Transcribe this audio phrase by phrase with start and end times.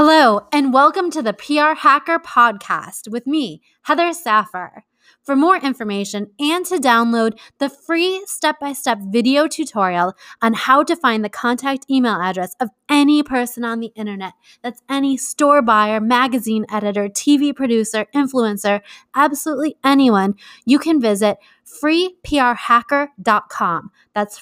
[0.00, 4.84] Hello, and welcome to the PR Hacker Podcast with me, Heather Saffer.
[5.24, 10.84] For more information and to download the free step by step video tutorial on how
[10.84, 15.62] to find the contact email address of any person on the internet that's any store
[15.62, 18.82] buyer, magazine editor, TV producer, influencer,
[19.16, 23.90] absolutely anyone, you can visit freeprhacker.com.
[24.14, 24.38] That's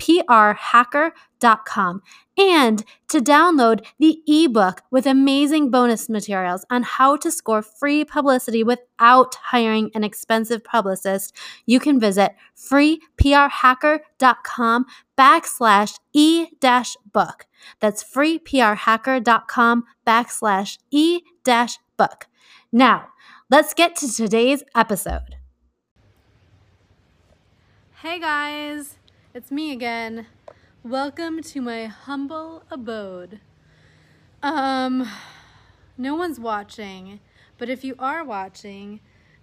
[0.00, 2.02] freeprhacker.com
[2.36, 8.62] and to download the ebook with amazing bonus materials on how to score free publicity
[8.62, 11.34] without hiring an expensive publicist,
[11.66, 14.86] you can visit freeprhacker.com
[15.16, 17.46] backslash e dash book.
[17.80, 22.26] That's freeprhacker.com backslash e dash book.
[22.70, 23.08] Now,
[23.50, 25.36] let's get to today's episode.
[28.02, 28.98] Hey guys,
[29.34, 30.26] it's me again.
[30.82, 33.40] Welcome to my humble abode.
[34.42, 35.06] Um,
[35.98, 37.20] no one's watching,
[37.58, 39.00] but if you are watching,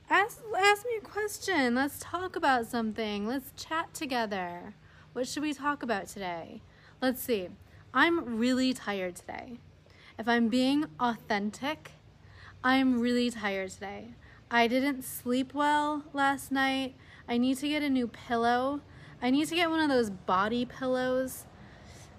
[0.09, 1.75] ask ask me a question.
[1.75, 3.27] Let's talk about something.
[3.27, 4.73] Let's chat together.
[5.13, 6.61] What should we talk about today?
[7.01, 7.49] Let's see.
[7.93, 9.59] I'm really tired today.
[10.17, 11.91] If I'm being authentic,
[12.63, 14.15] I'm really tired today.
[14.49, 16.95] I didn't sleep well last night.
[17.27, 18.81] I need to get a new pillow
[19.25, 21.47] I need to get one of those body pillows.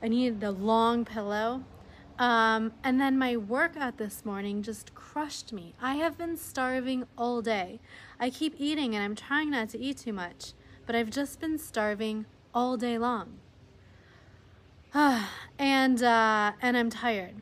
[0.03, 1.63] I need a long pillow.
[2.19, 5.75] Um, and then my workout this morning just crushed me.
[5.81, 7.79] I have been starving all day.
[8.19, 10.53] I keep eating and I'm trying not to eat too much,
[10.85, 13.39] but I've just been starving all day long.
[14.93, 17.37] and uh, and I'm tired.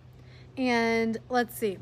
[0.59, 1.79] And let's see.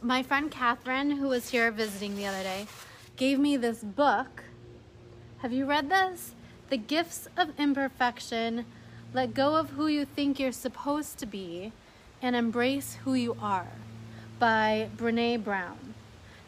[0.00, 2.68] My friend Catherine, who was here visiting the other day,
[3.16, 4.44] gave me this book.
[5.38, 6.36] Have you read this?
[6.72, 8.64] The Gifts of Imperfection,
[9.12, 11.70] Let Go of Who You Think You're Supposed to Be,
[12.22, 13.68] and Embrace Who You Are
[14.38, 15.92] by Brene Brown.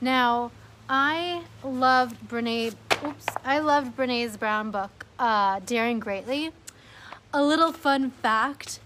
[0.01, 0.51] Now,
[0.89, 6.53] I loved Brene, oops, I loved Brene's Brown book, uh, Daring Greatly.
[7.35, 8.81] A little fun fact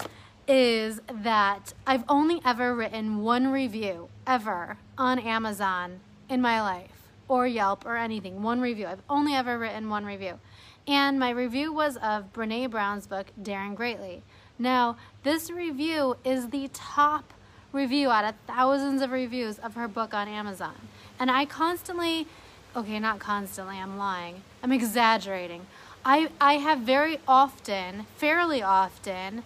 [0.49, 6.99] is that I've only ever written one review ever on Amazon in my life
[7.29, 8.43] or Yelp or anything.
[8.43, 8.89] One review.
[8.89, 10.41] I've only ever written one review.
[10.89, 14.23] And my review was of Brene Brown's book, Daring Greatly.
[14.59, 17.35] Now, this review is the top
[17.75, 20.75] review out of thousands of reviews of her book on Amazon.
[21.21, 22.27] And I constantly,
[22.75, 25.67] okay, not constantly, I'm lying, I'm exaggerating.
[26.07, 29.43] I, I have very often, fairly often,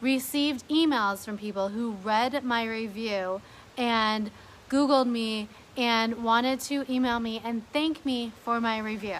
[0.00, 3.42] received emails from people who read my review
[3.76, 4.30] and
[4.70, 9.18] Googled me and wanted to email me and thank me for my review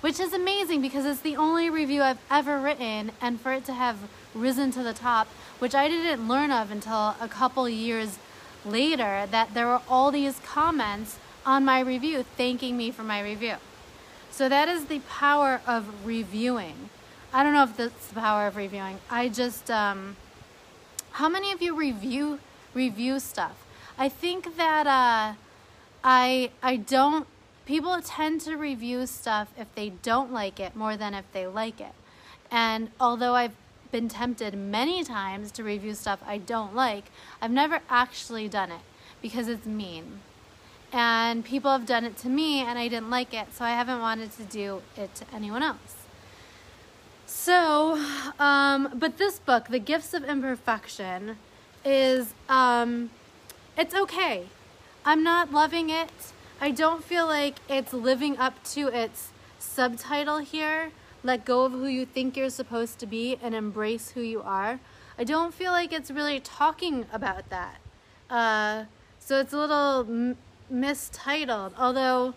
[0.00, 3.72] which is amazing because it's the only review I've ever written, and for it to
[3.72, 3.96] have
[4.34, 5.26] risen to the top,
[5.58, 8.18] which I didn't learn of until a couple years
[8.64, 13.56] later, that there were all these comments on my review thanking me for my review.
[14.30, 16.90] So that is the power of reviewing.
[17.32, 18.98] I don't know if that's the power of reviewing.
[19.10, 20.16] I just, um,
[21.12, 22.38] how many of you review
[22.74, 23.66] review stuff?
[23.98, 25.34] I think that uh,
[26.02, 27.26] I I don't
[27.70, 31.80] people tend to review stuff if they don't like it more than if they like
[31.80, 31.94] it.
[32.50, 33.54] And although I've
[33.92, 37.04] been tempted many times to review stuff I don't like,
[37.40, 38.80] I've never actually done it
[39.22, 40.18] because it's mean.
[40.92, 44.00] And people have done it to me and I didn't like it, so I haven't
[44.00, 45.94] wanted to do it to anyone else.
[47.24, 48.04] So,
[48.40, 51.36] um, but this book, The Gifts of Imperfection,
[51.84, 53.10] is, um,
[53.78, 54.48] it's okay.
[55.04, 56.10] I'm not loving it.
[56.60, 61.86] I don't feel like it's living up to its subtitle here let go of who
[61.86, 64.80] you think you're supposed to be and embrace who you are.
[65.18, 67.76] I don't feel like it's really talking about that.
[68.30, 68.84] Uh,
[69.18, 70.36] so it's a little m-
[70.70, 72.34] mistitled, although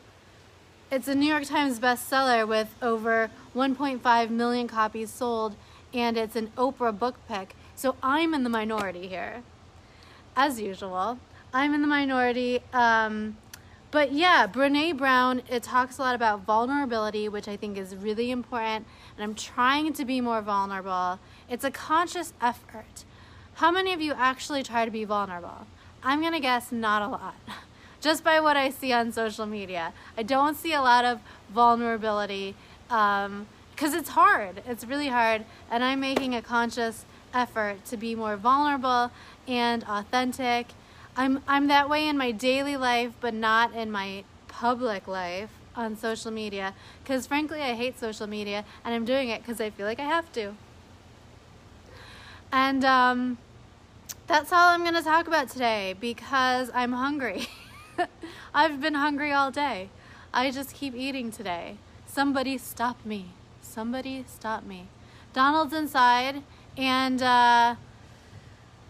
[0.91, 5.55] it's a New York Times bestseller with over 1.5 million copies sold,
[5.93, 7.55] and it's an Oprah book pick.
[7.75, 9.43] So I'm in the minority here,
[10.35, 11.19] as usual.
[11.53, 12.59] I'm in the minority.
[12.73, 13.37] Um,
[13.93, 18.31] but yeah, Brene Brown, it talks a lot about vulnerability, which I think is really
[18.31, 18.87] important.
[19.15, 21.19] And I'm trying to be more vulnerable.
[21.47, 23.05] It's a conscious effort.
[23.53, 25.67] How many of you actually try to be vulnerable?
[26.01, 27.35] I'm going to guess not a lot.
[28.01, 29.93] Just by what I see on social media.
[30.17, 31.19] I don't see a lot of
[31.53, 32.55] vulnerability
[32.87, 33.47] because um,
[33.79, 34.63] it's hard.
[34.67, 35.45] It's really hard.
[35.69, 39.11] And I'm making a conscious effort to be more vulnerable
[39.47, 40.69] and authentic
[41.15, 45.95] I'm I'm that way in my daily life, but not in my public life on
[45.95, 46.73] social media.
[47.03, 50.05] Because frankly, I hate social media, and I'm doing it because I feel like I
[50.05, 50.53] have to.
[52.51, 53.37] And um,
[54.27, 57.47] that's all I'm going to talk about today because I'm hungry.
[58.53, 59.89] I've been hungry all day.
[60.33, 61.77] I just keep eating today.
[62.07, 63.33] Somebody stop me.
[63.61, 64.87] Somebody stop me.
[65.33, 66.43] Donald's inside,
[66.77, 67.75] and uh,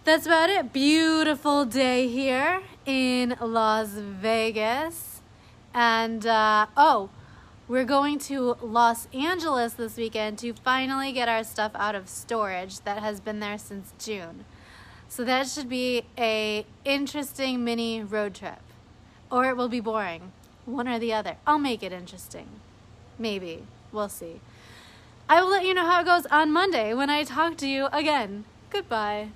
[0.03, 0.73] that's about it.
[0.73, 5.21] Beautiful day here in Las Vegas.
[5.73, 7.09] And uh, oh,
[7.67, 12.81] we're going to Los Angeles this weekend to finally get our stuff out of storage
[12.81, 14.43] that has been there since June.
[15.07, 18.61] So that should be a interesting mini road trip.
[19.31, 20.33] Or it will be boring.
[20.65, 21.37] One or the other.
[21.47, 22.47] I'll make it interesting.
[23.17, 23.63] Maybe.
[23.91, 24.41] We'll see.
[25.29, 27.87] I will let you know how it goes on Monday when I talk to you
[27.93, 28.43] again.
[28.69, 29.29] Goodbye.